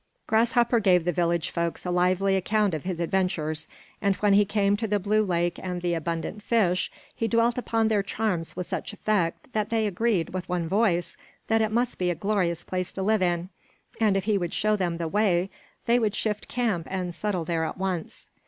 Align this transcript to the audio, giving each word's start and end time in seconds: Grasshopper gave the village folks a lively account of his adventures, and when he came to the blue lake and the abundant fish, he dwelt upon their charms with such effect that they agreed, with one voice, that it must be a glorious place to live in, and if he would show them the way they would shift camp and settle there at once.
Grasshopper 0.25 0.79
gave 0.79 1.03
the 1.03 1.11
village 1.11 1.51
folks 1.51 1.85
a 1.85 1.91
lively 1.91 2.35
account 2.35 2.73
of 2.73 2.85
his 2.85 2.99
adventures, 2.99 3.67
and 4.01 4.15
when 4.15 4.33
he 4.33 4.45
came 4.45 4.75
to 4.75 4.87
the 4.87 4.97
blue 4.99 5.23
lake 5.23 5.59
and 5.61 5.83
the 5.83 5.93
abundant 5.93 6.41
fish, 6.41 6.91
he 7.13 7.27
dwelt 7.27 7.55
upon 7.55 7.87
their 7.87 8.01
charms 8.01 8.55
with 8.55 8.65
such 8.65 8.93
effect 8.93 9.53
that 9.53 9.69
they 9.69 9.85
agreed, 9.85 10.31
with 10.33 10.49
one 10.49 10.67
voice, 10.67 11.17
that 11.49 11.61
it 11.61 11.69
must 11.71 11.99
be 11.99 12.09
a 12.09 12.15
glorious 12.15 12.63
place 12.63 12.91
to 12.91 13.03
live 13.03 13.21
in, 13.21 13.49
and 13.99 14.17
if 14.17 14.23
he 14.23 14.39
would 14.39 14.55
show 14.55 14.75
them 14.75 14.97
the 14.97 15.07
way 15.07 15.51
they 15.85 15.99
would 15.99 16.15
shift 16.15 16.47
camp 16.47 16.87
and 16.89 17.13
settle 17.13 17.45
there 17.45 17.63
at 17.63 17.77
once. 17.77 18.27